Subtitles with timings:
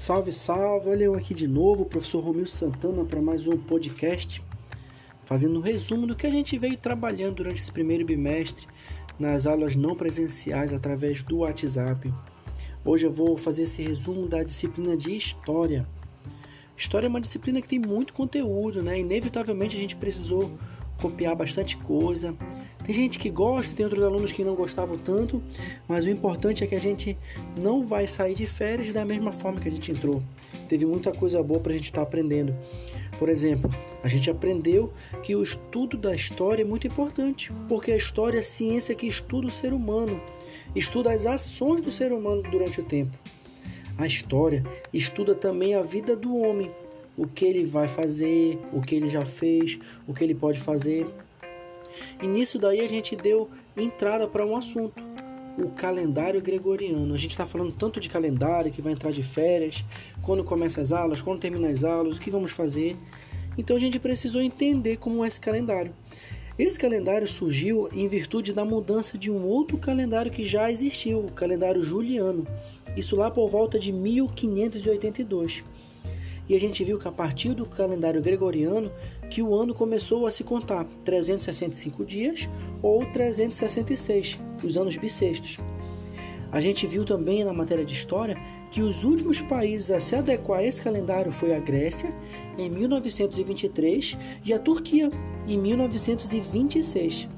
[0.00, 0.88] Salve, salve!
[0.88, 4.42] Olha eu aqui de novo, professor Romil Santana, para mais um podcast,
[5.26, 8.66] fazendo um resumo do que a gente veio trabalhando durante esse primeiro bimestre
[9.18, 12.10] nas aulas não presenciais através do WhatsApp.
[12.82, 15.86] Hoje eu vou fazer esse resumo da disciplina de História.
[16.74, 18.98] História é uma disciplina que tem muito conteúdo, né?
[18.98, 20.50] Inevitavelmente a gente precisou
[20.98, 22.34] copiar bastante coisa,
[22.90, 25.40] tem gente que gosta, tem outros alunos que não gostavam tanto,
[25.86, 27.16] mas o importante é que a gente
[27.56, 30.20] não vai sair de férias da mesma forma que a gente entrou.
[30.68, 32.52] Teve muita coisa boa para a gente estar tá aprendendo.
[33.16, 33.72] Por exemplo,
[34.02, 38.40] a gente aprendeu que o estudo da história é muito importante, porque a história é
[38.40, 40.20] a ciência que estuda o ser humano,
[40.74, 43.16] estuda as ações do ser humano durante o tempo.
[43.96, 46.72] A história estuda também a vida do homem,
[47.16, 51.06] o que ele vai fazer, o que ele já fez, o que ele pode fazer.
[52.22, 55.02] E nisso daí a gente deu entrada para um assunto,
[55.58, 57.14] o calendário gregoriano.
[57.14, 59.84] A gente está falando tanto de calendário que vai entrar de férias,
[60.22, 62.96] quando começa as aulas, quando termina as aulas, o que vamos fazer.
[63.56, 65.92] Então a gente precisou entender como é esse calendário.
[66.58, 71.32] Esse calendário surgiu em virtude da mudança de um outro calendário que já existiu, o
[71.32, 72.46] calendário juliano.
[72.96, 75.64] Isso lá por volta de 1582.
[76.50, 78.90] E a gente viu que a partir do calendário gregoriano
[79.30, 82.50] que o ano começou a se contar 365 dias
[82.82, 85.58] ou 366, os anos bissextos.
[86.50, 88.36] A gente viu também na matéria de história
[88.68, 92.12] que os últimos países a se adequar a esse calendário foi a Grécia
[92.58, 95.08] em 1923 e a Turquia
[95.46, 97.28] em 1926.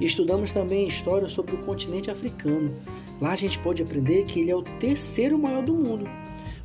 [0.00, 2.74] E estudamos também história sobre o continente africano.
[3.20, 6.10] Lá a gente pode aprender que ele é o terceiro maior do mundo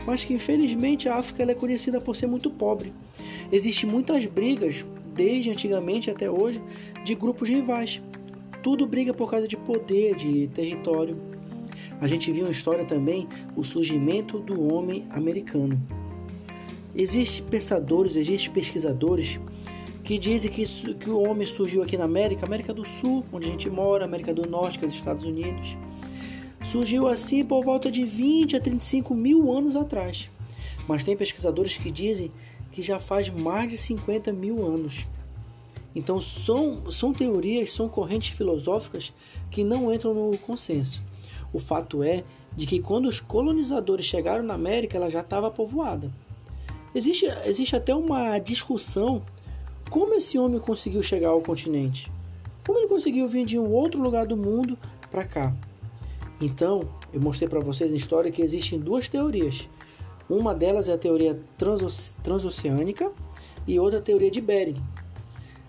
[0.06, 2.94] mas que infelizmente a África é conhecida por ser muito pobre.
[3.52, 6.62] Existem muitas brigas, desde antigamente até hoje,
[7.04, 8.02] de grupos rivais.
[8.62, 11.18] Tudo briga por causa de poder, de território.
[12.00, 15.80] A gente viu em história também o surgimento do homem americano.
[16.96, 19.40] Existem pensadores, existem pesquisadores
[20.04, 20.64] que dizem que,
[20.96, 24.34] que o homem surgiu aqui na América, América do Sul, onde a gente mora, América
[24.34, 25.76] do Norte, que é os Estados Unidos
[26.66, 30.30] surgiu assim por volta de 20 a 35 mil anos atrás.
[30.88, 32.32] Mas tem pesquisadores que dizem
[32.72, 35.08] que já faz mais de 50 mil anos.
[35.96, 39.14] Então são, são teorias, são correntes filosóficas
[39.50, 41.02] que não entram no consenso.
[41.54, 42.24] O fato é
[42.56, 46.12] de que quando os colonizadores chegaram na América, ela já estava povoada.
[46.94, 49.22] Existe, existe até uma discussão
[49.90, 52.12] como esse homem conseguiu chegar ao continente.
[52.66, 54.78] Como ele conseguiu vir de um outro lugar do mundo
[55.12, 55.54] para cá?
[56.46, 59.68] Então, eu mostrei para vocês em história que existem duas teorias.
[60.30, 61.40] Uma delas é a teoria
[62.22, 63.12] transoceânica
[63.68, 64.80] e outra a teoria de Bering.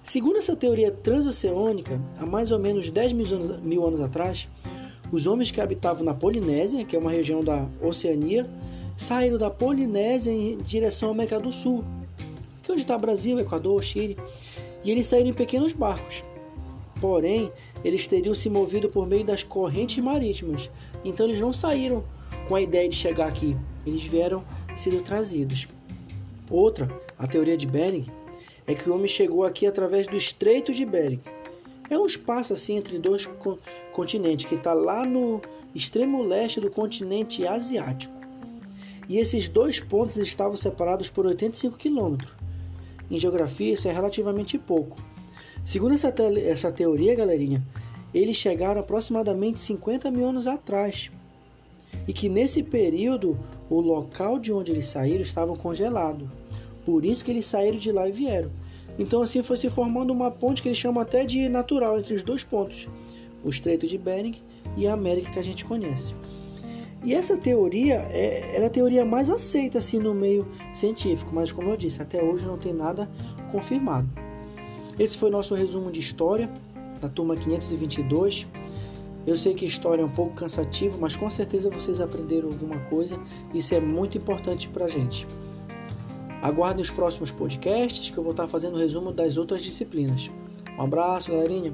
[0.03, 4.51] Segundo essa teoria transoceânica, há mais ou menos 10 mil anos, mil anos atrás,
[5.11, 8.47] os homens que habitavam na Polinésia, que é uma região da Oceania,
[8.99, 11.83] saíram da Polinésia em direção à América do Sul,
[12.63, 14.19] que é onde está Brasil, Equador, Chile,
[14.85, 16.23] e eles saíram em pequenos barcos.
[17.01, 17.51] Porém,
[17.87, 20.69] eles teriam se movido por meio das correntes marítimas.
[21.05, 22.03] Então eles não saíram
[22.49, 24.43] com a ideia de chegar aqui, eles vieram
[24.75, 25.69] sendo trazidos.
[26.51, 28.07] Outra, a teoria de Bering,
[28.67, 31.21] é que o homem chegou aqui através do Estreito de Bering.
[31.89, 33.29] É um espaço assim entre dois
[33.93, 35.41] continentes que está lá no
[35.73, 38.13] extremo leste do continente asiático.
[39.09, 42.33] E esses dois pontos estavam separados por 85 quilômetros.
[43.09, 45.01] Em geografia, isso é relativamente pouco.
[45.67, 47.61] Segundo essa, te essa teoria, galerinha,
[48.15, 51.11] eles chegaram aproximadamente 50 mil anos atrás.
[52.07, 53.37] E que nesse período
[53.69, 56.31] o local de onde eles saíram estava congelado.
[56.85, 58.49] Por isso que eles saíram de lá e vieram.
[58.97, 62.23] Então assim foi se formando uma ponte que eles chamam até de natural entre os
[62.23, 62.87] dois pontos,
[63.45, 64.37] o Estreito de Bering
[64.77, 66.15] e a América que a gente conhece.
[67.05, 71.71] E essa teoria é, é a teoria mais aceita assim no meio científico, mas como
[71.71, 73.11] eu disse, até hoje não tem nada
[73.51, 74.26] confirmado.
[74.99, 76.49] Esse foi nosso resumo de história
[77.01, 78.47] da turma 522.
[79.27, 83.19] Eu sei que história é um pouco cansativo, mas com certeza vocês aprenderam alguma coisa.
[83.53, 85.27] Isso é muito importante para a gente.
[86.41, 90.31] Aguardem os próximos podcasts que eu vou estar fazendo resumo das outras disciplinas.
[90.79, 91.73] Um abraço, galerinha!